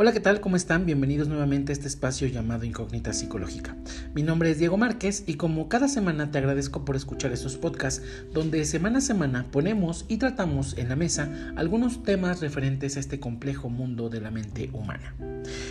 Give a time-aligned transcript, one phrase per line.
[0.00, 0.40] Hola, ¿qué tal?
[0.40, 0.86] ¿Cómo están?
[0.86, 3.74] Bienvenidos nuevamente a este espacio llamado Incógnita Psicológica.
[4.14, 8.04] Mi nombre es Diego Márquez y como cada semana te agradezco por escuchar estos podcasts
[8.32, 13.18] donde semana a semana ponemos y tratamos en la mesa algunos temas referentes a este
[13.18, 15.16] complejo mundo de la mente humana.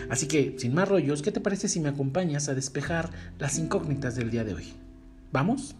[0.09, 3.09] Así que, sin más rollos, ¿qué te parece si me acompañas a despejar
[3.39, 4.73] las incógnitas del día de hoy?
[5.31, 5.73] ¿Vamos?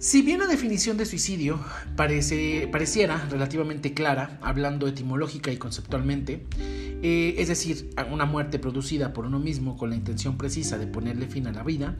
[0.00, 1.60] Si bien la definición de suicidio
[1.94, 9.38] pareciera relativamente clara, hablando etimológica y conceptualmente, eh, es decir, una muerte producida por uno
[9.38, 11.96] mismo con la intención precisa de ponerle fin a la vida,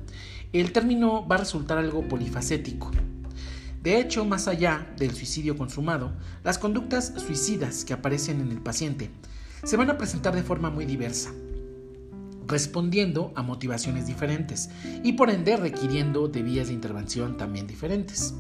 [0.54, 2.90] el término va a resultar algo polifacético.
[3.82, 9.10] De hecho, más allá del suicidio consumado, las conductas suicidas que aparecen en el paciente
[9.62, 11.32] se van a presentar de forma muy diversa,
[12.50, 14.68] respondiendo a motivaciones diferentes
[15.02, 18.34] y por ende requiriendo de vías de intervención también diferentes.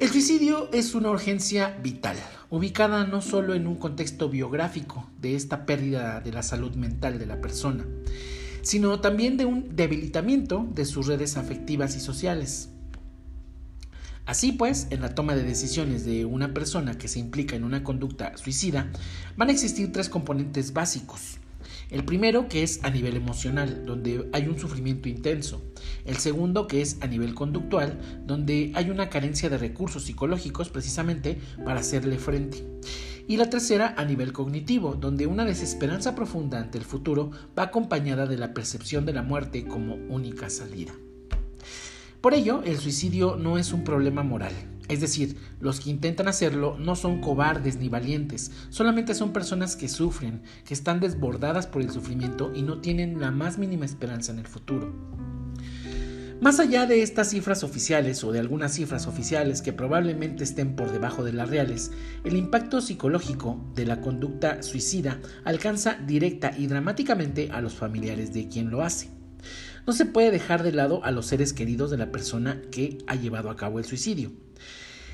[0.00, 2.16] El suicidio es una urgencia vital,
[2.50, 7.26] ubicada no solo en un contexto biográfico de esta pérdida de la salud mental de
[7.26, 7.86] la persona,
[8.62, 12.70] sino también de un debilitamiento de sus redes afectivas y sociales.
[14.26, 17.84] Así pues, en la toma de decisiones de una persona que se implica en una
[17.84, 18.90] conducta suicida,
[19.36, 21.38] van a existir tres componentes básicos.
[21.90, 25.62] El primero que es a nivel emocional, donde hay un sufrimiento intenso.
[26.04, 31.38] El segundo que es a nivel conductual, donde hay una carencia de recursos psicológicos precisamente
[31.64, 32.64] para hacerle frente.
[33.26, 38.26] Y la tercera a nivel cognitivo, donde una desesperanza profunda ante el futuro va acompañada
[38.26, 40.92] de la percepción de la muerte como única salida.
[42.24, 44.54] Por ello, el suicidio no es un problema moral,
[44.88, 49.88] es decir, los que intentan hacerlo no son cobardes ni valientes, solamente son personas que
[49.88, 54.38] sufren, que están desbordadas por el sufrimiento y no tienen la más mínima esperanza en
[54.38, 54.90] el futuro.
[56.40, 60.92] Más allá de estas cifras oficiales o de algunas cifras oficiales que probablemente estén por
[60.92, 61.90] debajo de las reales,
[62.24, 68.48] el impacto psicológico de la conducta suicida alcanza directa y dramáticamente a los familiares de
[68.48, 69.10] quien lo hace.
[69.86, 73.16] No se puede dejar de lado a los seres queridos de la persona que ha
[73.16, 74.32] llevado a cabo el suicidio.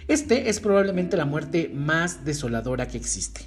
[0.07, 3.43] Este es probablemente la muerte más desoladora que existe.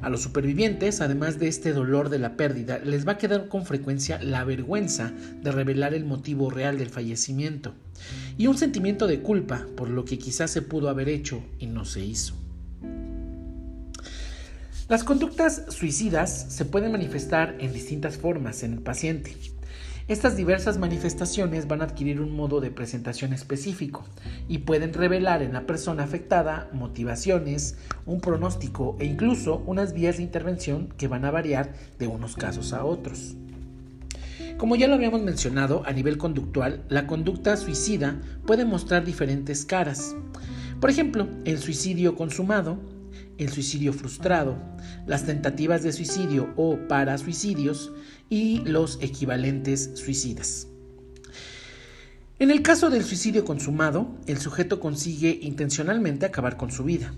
[0.00, 3.64] A los supervivientes, además de este dolor de la pérdida, les va a quedar con
[3.64, 7.74] frecuencia la vergüenza de revelar el motivo real del fallecimiento
[8.36, 11.84] y un sentimiento de culpa por lo que quizás se pudo haber hecho y no
[11.84, 12.34] se hizo.
[14.88, 19.36] Las conductas suicidas se pueden manifestar en distintas formas en el paciente.
[20.08, 24.04] Estas diversas manifestaciones van a adquirir un modo de presentación específico
[24.48, 30.24] y pueden revelar en la persona afectada motivaciones, un pronóstico e incluso unas vías de
[30.24, 33.36] intervención que van a variar de unos casos a otros.
[34.58, 40.16] Como ya lo habíamos mencionado, a nivel conductual, la conducta suicida puede mostrar diferentes caras.
[40.80, 42.78] Por ejemplo, el suicidio consumado,
[43.38, 44.56] el suicidio frustrado,
[45.06, 47.92] las tentativas de suicidio o parasuicidios
[48.32, 50.66] y los equivalentes suicidas.
[52.38, 57.12] En el caso del suicidio consumado, el sujeto consigue intencionalmente acabar con su vida.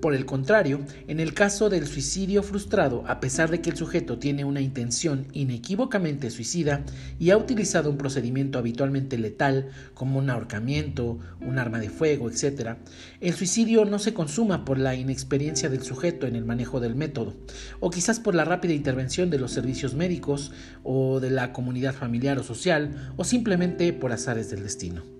[0.00, 4.18] Por el contrario, en el caso del suicidio frustrado, a pesar de que el sujeto
[4.18, 6.84] tiene una intención inequívocamente suicida
[7.18, 12.76] y ha utilizado un procedimiento habitualmente letal, como un ahorcamiento, un arma de fuego, etc.,
[13.20, 17.34] el suicidio no se consuma por la inexperiencia del sujeto en el manejo del método,
[17.80, 20.52] o quizás por la rápida intervención de los servicios médicos
[20.84, 25.17] o de la comunidad familiar o social, o simplemente por azares del destino.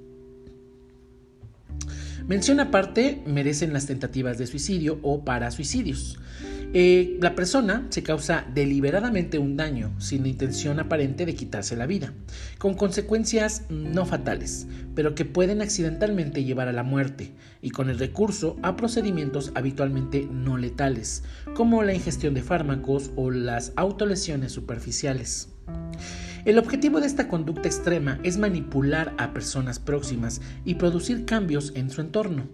[2.28, 6.18] Mención aparte merecen las tentativas de suicidio o parasuicidios.
[6.74, 12.12] Eh, la persona se causa deliberadamente un daño sin intención aparente de quitarse la vida,
[12.58, 17.98] con consecuencias no fatales, pero que pueden accidentalmente llevar a la muerte, y con el
[17.98, 21.24] recurso a procedimientos habitualmente no letales,
[21.54, 25.48] como la ingestión de fármacos o las autolesiones superficiales.
[26.44, 31.90] El objetivo de esta conducta extrema es manipular a personas próximas y producir cambios en
[31.90, 32.46] su entorno.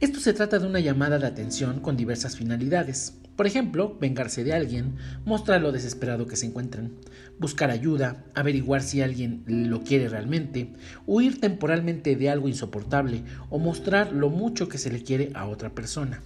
[0.00, 3.14] Esto se trata de una llamada de atención con diversas finalidades.
[3.36, 6.92] Por ejemplo, vengarse de alguien, mostrar lo desesperado que se encuentran,
[7.38, 10.72] buscar ayuda, averiguar si alguien lo quiere realmente,
[11.06, 15.70] huir temporalmente de algo insoportable o mostrar lo mucho que se le quiere a otra
[15.70, 16.22] persona.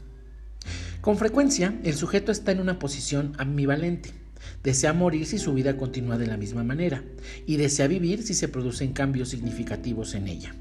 [1.01, 4.13] Con frecuencia, el sujeto está en una posición ambivalente
[4.63, 7.05] Desea morir si su vida continúa de la misma manera
[7.47, 10.55] y desea vivir si se producen cambios significativos en ella.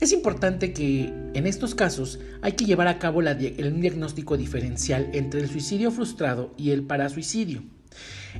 [0.00, 5.40] Es importante que en estos casos hay que llevar a cabo el diagnóstico diferencial entre
[5.40, 7.64] el suicidio frustrado y el parasuicidio.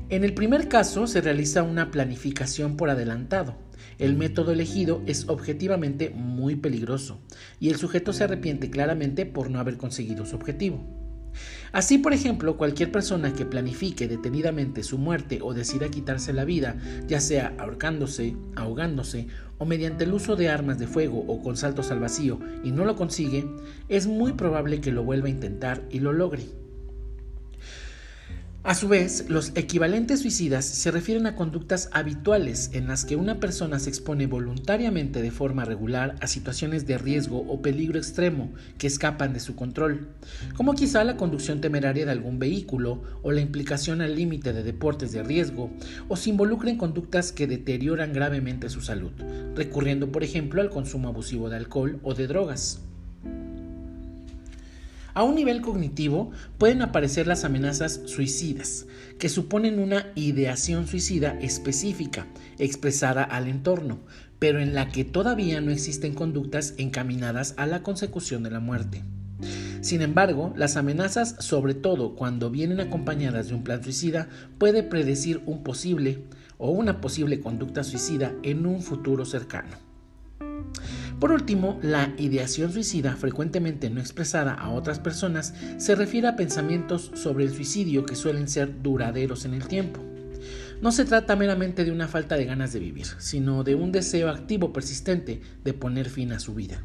[0.09, 3.57] En el primer caso se realiza una planificación por adelantado,
[3.99, 7.21] el método elegido es objetivamente muy peligroso
[7.59, 11.08] y el sujeto se arrepiente claramente por no haber conseguido su objetivo.
[11.73, 16.77] Así, por ejemplo, cualquier persona que planifique detenidamente su muerte o decida quitarse la vida,
[17.07, 21.91] ya sea ahorcándose, ahogándose o mediante el uso de armas de fuego o con saltos
[21.91, 23.47] al vacío y no lo consigue,
[23.89, 26.45] es muy probable que lo vuelva a intentar y lo logre.
[28.65, 33.39] A su vez, los equivalentes suicidas se refieren a conductas habituales en las que una
[33.39, 38.89] persona se expone voluntariamente de forma regular a situaciones de riesgo o peligro extremo que
[38.89, 40.09] escapan de su control,
[40.57, 45.13] como quizá la conducción temeraria de algún vehículo o la implicación al límite de deportes
[45.13, 45.71] de riesgo,
[46.09, 49.13] o se involucra en conductas que deterioran gravemente su salud,
[49.55, 52.81] recurriendo por ejemplo al consumo abusivo de alcohol o de drogas.
[55.19, 58.87] A un nivel cognitivo pueden aparecer las amenazas suicidas,
[59.19, 62.29] que suponen una ideación suicida específica,
[62.61, 63.99] expresada al entorno,
[64.39, 69.03] pero en la que todavía no existen conductas encaminadas a la consecución de la muerte.
[69.81, 75.43] Sin embargo, las amenazas, sobre todo cuando vienen acompañadas de un plan suicida, puede predecir
[75.47, 76.23] un posible
[76.59, 79.89] o una posible conducta suicida en un futuro cercano.
[81.21, 87.11] Por último, la ideación suicida, frecuentemente no expresada a otras personas, se refiere a pensamientos
[87.15, 90.01] sobre el suicidio que suelen ser duraderos en el tiempo.
[90.81, 94.29] No se trata meramente de una falta de ganas de vivir, sino de un deseo
[94.29, 96.85] activo persistente de poner fin a su vida.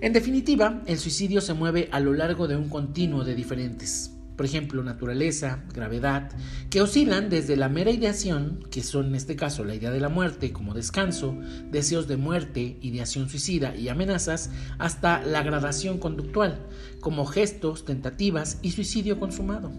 [0.00, 4.46] En definitiva, el suicidio se mueve a lo largo de un continuo de diferentes por
[4.46, 6.30] ejemplo, naturaleza, gravedad,
[6.70, 10.08] que oscilan desde la mera ideación, que son en este caso la idea de la
[10.08, 11.36] muerte como descanso,
[11.72, 16.64] deseos de muerte, ideación suicida y amenazas, hasta la gradación conductual,
[17.00, 19.72] como gestos, tentativas y suicidio consumado.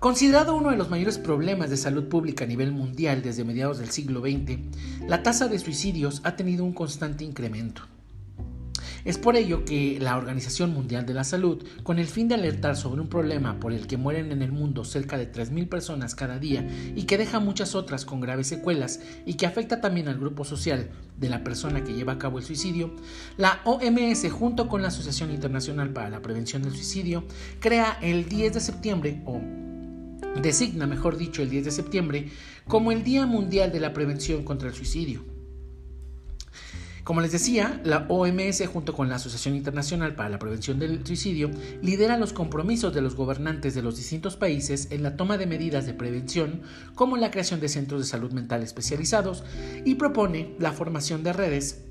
[0.00, 3.90] Considerado uno de los mayores problemas de salud pública a nivel mundial desde mediados del
[3.90, 4.58] siglo XX,
[5.06, 7.82] la tasa de suicidios ha tenido un constante incremento.
[9.04, 12.76] Es por ello que la Organización Mundial de la Salud, con el fin de alertar
[12.76, 16.38] sobre un problema por el que mueren en el mundo cerca de 3.000 personas cada
[16.38, 20.44] día y que deja muchas otras con graves secuelas y que afecta también al grupo
[20.44, 22.92] social de la persona que lleva a cabo el suicidio,
[23.36, 27.24] la OMS junto con la Asociación Internacional para la Prevención del Suicidio
[27.60, 29.40] crea el 10 de septiembre o
[30.40, 32.28] designa, mejor dicho, el 10 de septiembre
[32.66, 35.24] como el Día Mundial de la Prevención contra el Suicidio.
[37.08, 41.50] Como les decía, la OMS junto con la Asociación Internacional para la Prevención del Suicidio
[41.80, 45.86] lidera los compromisos de los gobernantes de los distintos países en la toma de medidas
[45.86, 46.60] de prevención
[46.94, 49.42] como la creación de centros de salud mental especializados
[49.86, 51.86] y propone la formación de redes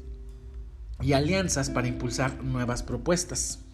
[1.01, 3.66] y alianzas para impulsar nuevas propuestas.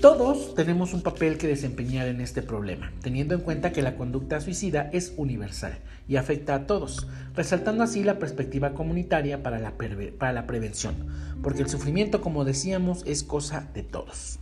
[0.00, 4.40] Todos tenemos un papel que desempeñar en este problema, teniendo en cuenta que la conducta
[4.40, 5.72] suicida es universal
[6.06, 9.74] y afecta a todos, resaltando así la perspectiva comunitaria para la,
[10.16, 10.94] para la prevención,
[11.42, 14.38] porque el sufrimiento, como decíamos, es cosa de todos.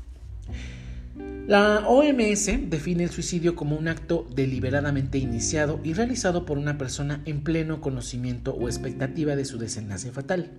[1.46, 7.22] La OMS define el suicidio como un acto deliberadamente iniciado y realizado por una persona
[7.24, 10.50] en pleno conocimiento o expectativa de su desenlace fatal.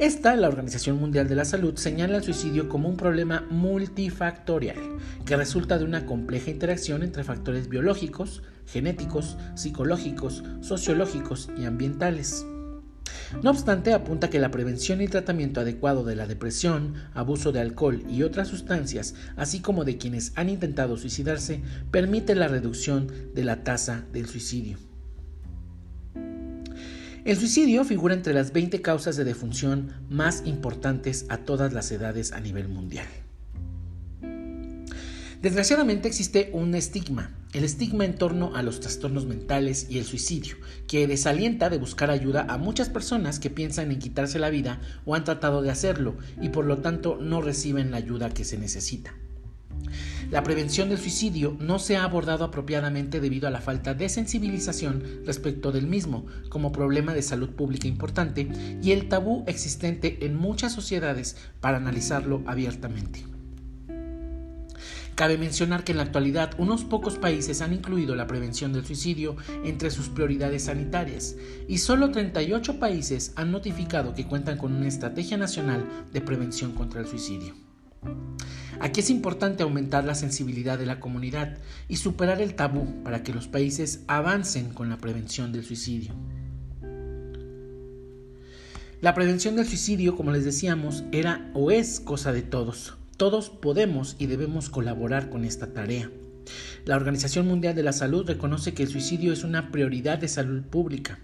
[0.00, 4.78] Esta, la Organización Mundial de la Salud, señala el suicidio como un problema multifactorial
[5.26, 12.46] que resulta de una compleja interacción entre factores biológicos, genéticos, psicológicos, sociológicos y ambientales.
[13.42, 18.02] No obstante, apunta que la prevención y tratamiento adecuado de la depresión, abuso de alcohol
[18.08, 23.64] y otras sustancias, así como de quienes han intentado suicidarse, permite la reducción de la
[23.64, 24.78] tasa del suicidio.
[27.22, 32.32] El suicidio figura entre las 20 causas de defunción más importantes a todas las edades
[32.32, 33.06] a nivel mundial.
[35.42, 40.56] Desgraciadamente existe un estigma, el estigma en torno a los trastornos mentales y el suicidio,
[40.86, 45.14] que desalienta de buscar ayuda a muchas personas que piensan en quitarse la vida o
[45.14, 49.14] han tratado de hacerlo y por lo tanto no reciben la ayuda que se necesita.
[50.30, 55.02] La prevención del suicidio no se ha abordado apropiadamente debido a la falta de sensibilización
[55.26, 58.48] respecto del mismo como problema de salud pública importante
[58.80, 63.26] y el tabú existente en muchas sociedades para analizarlo abiertamente.
[65.16, 69.36] Cabe mencionar que en la actualidad unos pocos países han incluido la prevención del suicidio
[69.64, 71.34] entre sus prioridades sanitarias
[71.68, 77.00] y solo 38 países han notificado que cuentan con una estrategia nacional de prevención contra
[77.00, 77.54] el suicidio.
[78.80, 83.34] Aquí es importante aumentar la sensibilidad de la comunidad y superar el tabú para que
[83.34, 86.14] los países avancen con la prevención del suicidio.
[89.02, 92.96] La prevención del suicidio, como les decíamos, era o es cosa de todos.
[93.18, 96.10] Todos podemos y debemos colaborar con esta tarea.
[96.86, 100.62] La Organización Mundial de la Salud reconoce que el suicidio es una prioridad de salud
[100.62, 101.18] pública.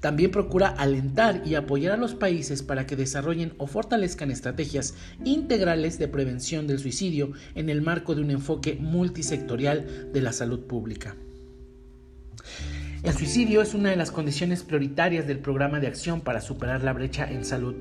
[0.00, 5.98] También procura alentar y apoyar a los países para que desarrollen o fortalezcan estrategias integrales
[5.98, 11.16] de prevención del suicidio en el marco de un enfoque multisectorial de la salud pública.
[13.02, 16.92] El suicidio es una de las condiciones prioritarias del programa de acción para superar la
[16.92, 17.74] brecha en salud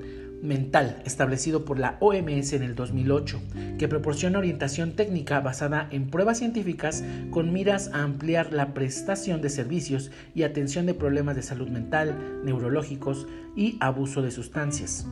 [0.46, 3.42] mental establecido por la OMS en el 2008,
[3.78, 9.50] que proporciona orientación técnica basada en pruebas científicas con miras a ampliar la prestación de
[9.50, 15.06] servicios y atención de problemas de salud mental, neurológicos y abuso de sustancias.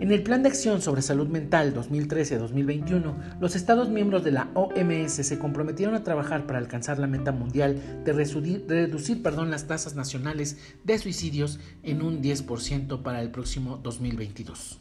[0.00, 5.12] En el Plan de Acción sobre Salud Mental 2013-2021, los Estados miembros de la OMS
[5.12, 10.56] se comprometieron a trabajar para alcanzar la meta mundial de reducir, perdón, las tasas nacionales
[10.84, 14.78] de suicidios en un 10% para el próximo 2022.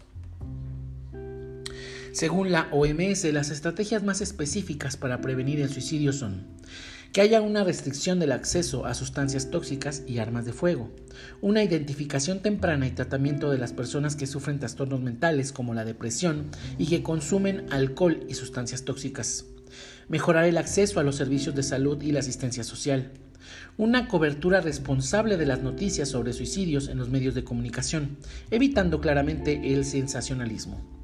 [2.13, 6.45] Según la OMS, las estrategias más específicas para prevenir el suicidio son
[7.11, 10.91] que haya una restricción del acceso a sustancias tóxicas y armas de fuego,
[11.41, 16.51] una identificación temprana y tratamiento de las personas que sufren trastornos mentales como la depresión
[16.77, 19.45] y que consumen alcohol y sustancias tóxicas,
[20.07, 23.11] mejorar el acceso a los servicios de salud y la asistencia social,
[23.77, 28.17] una cobertura responsable de las noticias sobre suicidios en los medios de comunicación,
[28.51, 30.98] evitando claramente el sensacionalismo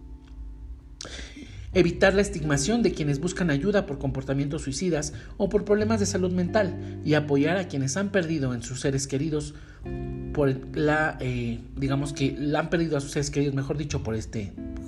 [1.76, 6.32] evitar la estigmación de quienes buscan ayuda por comportamientos suicidas o por problemas de salud
[6.32, 9.54] mental y apoyar a quienes han perdido en sus seres queridos
[10.34, 14.16] por la, eh, digamos que la han perdido a sus seres queridos, mejor dicho, por
[14.16, 14.40] esta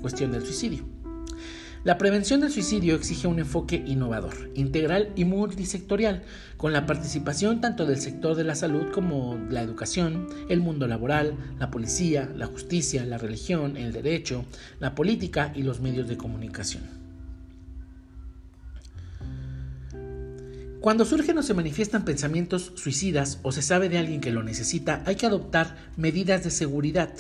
[0.02, 0.84] cuestión del suicidio.
[1.88, 6.22] La prevención del suicidio exige un enfoque innovador, integral y multisectorial,
[6.58, 11.38] con la participación tanto del sector de la salud como la educación, el mundo laboral,
[11.60, 14.44] la policía, la justicia, la religión, el derecho,
[14.82, 16.84] la política y los medios de comunicación.
[20.82, 25.04] Cuando surgen o se manifiestan pensamientos suicidas o se sabe de alguien que lo necesita,
[25.06, 27.14] hay que adoptar medidas de seguridad.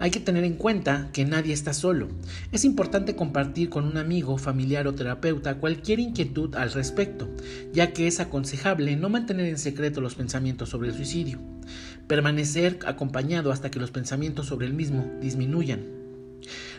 [0.00, 2.08] Hay que tener en cuenta que nadie está solo.
[2.52, 7.28] Es importante compartir con un amigo, familiar o terapeuta cualquier inquietud al respecto,
[7.72, 11.40] ya que es aconsejable no mantener en secreto los pensamientos sobre el suicidio.
[12.06, 15.98] Permanecer acompañado hasta que los pensamientos sobre el mismo disminuyan.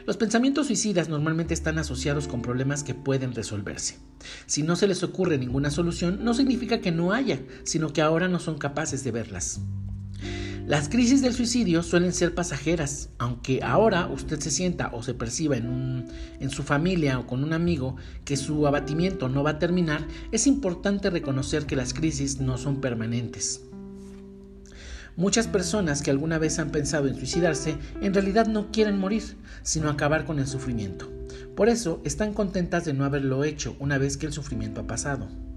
[0.05, 3.97] Los pensamientos suicidas normalmente están asociados con problemas que pueden resolverse.
[4.45, 8.27] Si no se les ocurre ninguna solución, no significa que no haya, sino que ahora
[8.27, 9.61] no son capaces de verlas.
[10.69, 15.57] Las crisis del suicidio suelen ser pasajeras, aunque ahora usted se sienta o se perciba
[15.57, 16.05] en,
[16.39, 20.45] en, su familia o con un amigo que su abatimiento no va a terminar, es
[20.45, 23.61] importante reconocer que las crisis no son permanentes.
[25.15, 29.23] Muchas personas que alguna vez han pensado en suicidarse en realidad no quieren morir,
[29.63, 31.11] sino acabar con el sufrimiento.
[31.55, 35.48] Por eso están contentas de no haberlo hecho una vez que el sufrimiento ha pasado.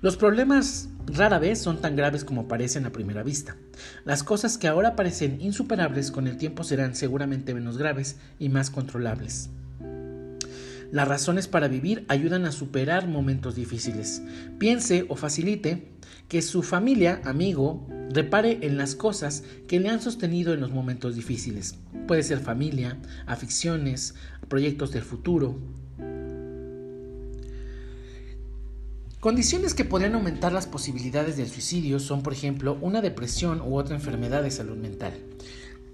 [0.00, 3.56] Los problemas rara vez son tan graves como parecen a primera vista.
[4.04, 8.70] Las cosas que ahora parecen insuperables con el tiempo serán seguramente menos graves y más
[8.70, 9.50] controlables.
[10.90, 14.22] Las razones para vivir ayudan a superar momentos difíciles.
[14.58, 15.88] Piense o facilite
[16.28, 21.16] que su familia, amigo, repare en las cosas que le han sostenido en los momentos
[21.16, 21.76] difíciles.
[22.06, 24.14] Puede ser familia, aficiones,
[24.48, 25.58] proyectos del futuro,
[29.24, 33.94] Condiciones que podrían aumentar las posibilidades del suicidio son, por ejemplo, una depresión u otra
[33.94, 35.14] enfermedad de salud mental.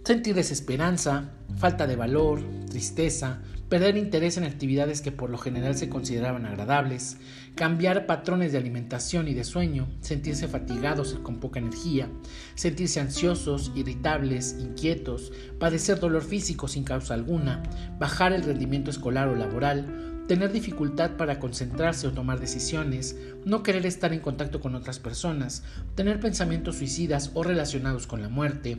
[0.02, 5.88] Sentir desesperanza, falta de valor, tristeza, perder interés en actividades que por lo general se
[5.88, 7.18] consideraban agradables,
[7.54, 12.08] cambiar patrones de alimentación y de sueño, sentirse fatigados con poca energía,
[12.56, 17.62] sentirse ansiosos, irritables, inquietos, padecer dolor físico sin causa alguna,
[17.96, 23.84] bajar el rendimiento escolar o laboral, tener dificultad para concentrarse o tomar decisiones, no querer
[23.84, 25.64] estar en contacto con otras personas,
[25.96, 28.78] tener pensamientos suicidas o relacionados con la muerte,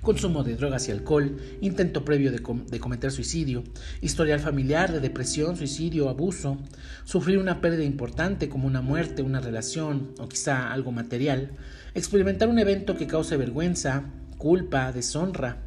[0.00, 2.40] consumo de drogas y alcohol, intento previo de,
[2.80, 3.64] cometer suicidio,
[4.00, 6.56] historial familiar de depresión, suicidio, abuso,
[7.04, 11.50] sufrir una pérdida importante como una muerte, una relación o quizá algo material,
[11.94, 14.04] experimentar un evento que cause vergüenza,
[14.38, 15.66] culpa, deshonra,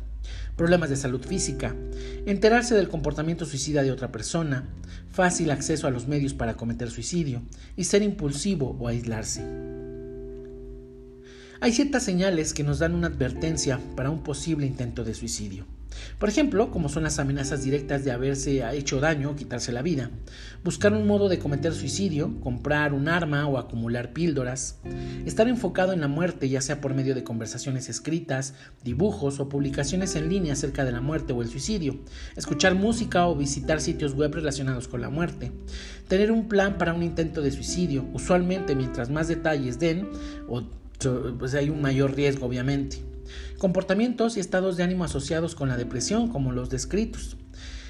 [0.60, 1.74] problemas de salud física,
[2.26, 4.68] enterarse del comportamiento suicida de otra persona,
[5.10, 7.42] fácil acceso a los medios para cometer suicidio
[7.78, 9.42] y ser impulsivo o aislarse.
[11.62, 15.66] Hay ciertas señales que nos dan una advertencia para un posible intento de suicidio.
[16.18, 20.12] Por ejemplo, como son las amenazas directas de haberse hecho daño o quitarse la vida,
[20.64, 24.80] buscar un modo de cometer suicidio, comprar un arma o acumular píldoras,
[25.26, 28.54] estar enfocado en la muerte ya sea por medio de conversaciones escritas,
[28.84, 32.00] dibujos o publicaciones en línea acerca de la muerte o el suicidio,
[32.36, 35.52] escuchar música o visitar sitios web relacionados con la muerte,
[36.08, 40.10] tener un plan para un intento de suicidio, usualmente mientras más detalles den,
[40.48, 40.64] o,
[41.38, 43.09] pues hay un mayor riesgo obviamente
[43.60, 47.38] comportamientos y estados de ánimo asociados con la depresión, como los descritos.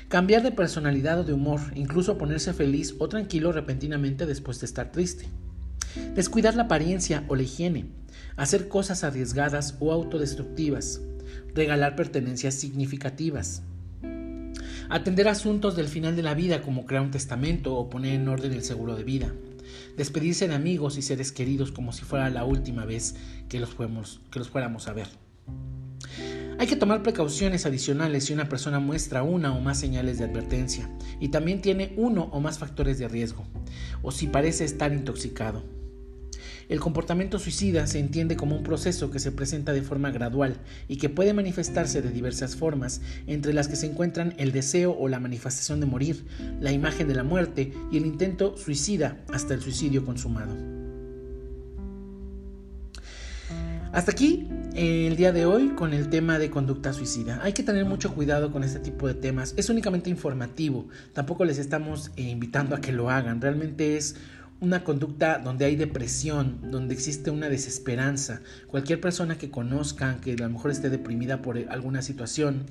[0.09, 4.91] Cambiar de personalidad o de humor, incluso ponerse feliz o tranquilo repentinamente después de estar
[4.91, 5.27] triste.
[6.15, 7.85] Descuidar la apariencia o la higiene.
[8.35, 11.01] Hacer cosas arriesgadas o autodestructivas.
[11.53, 13.61] Regalar pertenencias significativas.
[14.89, 18.53] Atender asuntos del final de la vida como crear un testamento o poner en orden
[18.53, 19.31] el seguro de vida.
[19.95, 23.15] Despedirse de amigos y seres queridos como si fuera la última vez
[23.47, 25.28] que los, fuéramos a ver.
[26.59, 30.89] Hay que tomar precauciones adicionales si una persona muestra una o más señales de advertencia
[31.19, 33.45] y también tiene uno o más factores de riesgo,
[34.01, 35.63] o si parece estar intoxicado.
[36.69, 40.97] El comportamiento suicida se entiende como un proceso que se presenta de forma gradual y
[40.97, 45.19] que puede manifestarse de diversas formas, entre las que se encuentran el deseo o la
[45.19, 46.25] manifestación de morir,
[46.59, 50.55] la imagen de la muerte y el intento suicida hasta el suicidio consumado.
[53.91, 57.39] Hasta aquí el día de hoy con el tema de conducta suicida.
[57.43, 59.53] Hay que tener mucho cuidado con este tipo de temas.
[59.57, 60.87] Es únicamente informativo.
[61.13, 63.41] Tampoco les estamos eh, invitando a que lo hagan.
[63.41, 64.15] Realmente es
[64.61, 68.41] una conducta donde hay depresión, donde existe una desesperanza.
[68.67, 72.65] Cualquier persona que conozca, que a lo mejor esté deprimida por alguna situación,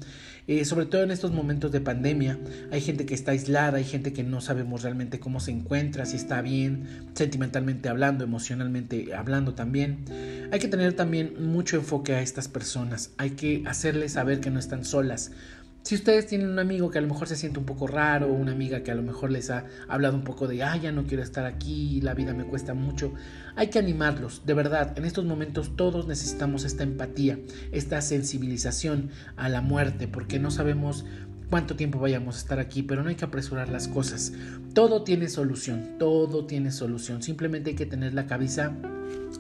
[0.47, 2.39] eh, sobre todo en estos momentos de pandemia,
[2.71, 6.17] hay gente que está aislada, hay gente que no sabemos realmente cómo se encuentra, si
[6.17, 10.05] está bien, sentimentalmente hablando, emocionalmente hablando también.
[10.51, 14.59] Hay que tener también mucho enfoque a estas personas, hay que hacerles saber que no
[14.59, 15.33] están solas.
[15.83, 18.53] Si ustedes tienen un amigo que a lo mejor se siente un poco raro, una
[18.53, 21.23] amiga que a lo mejor les ha hablado un poco de, ah, ya no quiero
[21.23, 23.15] estar aquí, la vida me cuesta mucho,
[23.57, 27.39] hay que animarlos, de verdad, en estos momentos todos necesitamos esta empatía,
[27.73, 31.07] esta sensibilización a la muerte, porque no sabemos
[31.49, 34.33] cuánto tiempo vayamos a estar aquí, pero no hay que apresurar las cosas.
[34.75, 38.77] Todo tiene solución, todo tiene solución, simplemente hay que tener la cabeza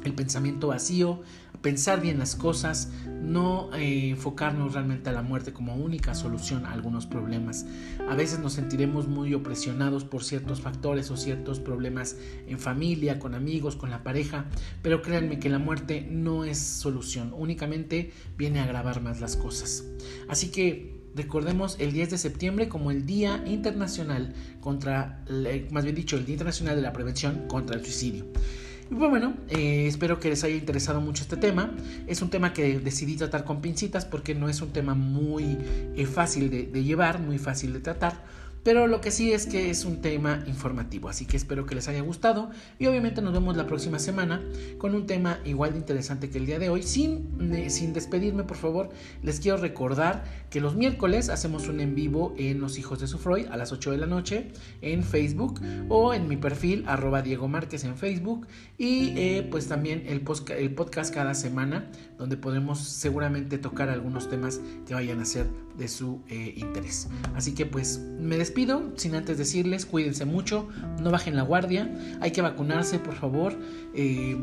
[0.04, 1.20] el pensamiento vacío,
[1.62, 6.72] pensar bien las cosas, no eh, enfocarnos realmente a la muerte como única solución a
[6.72, 7.66] algunos problemas.
[8.08, 13.34] A veces nos sentiremos muy opresionados por ciertos factores o ciertos problemas en familia, con
[13.34, 14.46] amigos, con la pareja,
[14.82, 19.84] pero créanme que la muerte no es solución, únicamente viene a agravar más las cosas.
[20.28, 25.24] Así que recordemos el 10 de septiembre como el Día Internacional contra,
[25.70, 28.26] más bien dicho, el Día Internacional de la Prevención contra el Suicidio.
[28.90, 31.74] Y pues bueno, eh, espero que les haya interesado mucho este tema.
[32.06, 35.58] Es un tema que decidí tratar con pincitas porque no es un tema muy
[35.94, 38.22] eh, fácil de llevar, muy fácil de tratar
[38.68, 41.88] pero lo que sí es que es un tema informativo, así que espero que les
[41.88, 44.42] haya gustado y obviamente nos vemos la próxima semana
[44.76, 46.82] con un tema igual de interesante que el día de hoy.
[46.82, 48.90] Sin, eh, sin despedirme, por favor,
[49.22, 53.16] les quiero recordar que los miércoles hacemos un en vivo en Los Hijos de su
[53.16, 54.48] Freud a las 8 de la noche
[54.82, 60.04] en Facebook o en mi perfil arroba Diego Márquez en Facebook y eh, pues también
[60.06, 65.88] el podcast cada semana donde podremos seguramente tocar algunos temas que vayan a ser de
[65.88, 67.08] su eh, interés.
[67.34, 70.68] Así que pues me despido sin antes decirles cuídense mucho,
[71.00, 73.56] no bajen la guardia, hay que vacunarse por favor,
[73.94, 74.36] eh,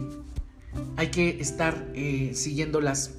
[0.98, 3.14] hay que estar eh, siguiendo las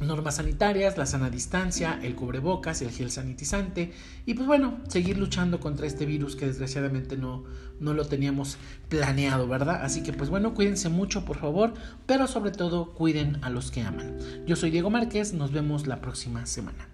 [0.00, 3.92] normas sanitarias, la sana distancia, el cubrebocas, el gel sanitizante
[4.26, 7.44] y pues bueno, seguir luchando contra este virus que desgraciadamente no,
[7.80, 8.56] no lo teníamos
[8.88, 9.80] planeado, ¿verdad?
[9.82, 11.74] Así que pues bueno, cuídense mucho por favor,
[12.06, 14.18] pero sobre todo cuiden a los que aman.
[14.46, 16.93] Yo soy Diego Márquez, nos vemos la próxima semana.